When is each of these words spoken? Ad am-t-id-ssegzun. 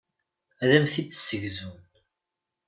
Ad 0.63 0.69
am-t-id-ssegzun. 0.77 1.81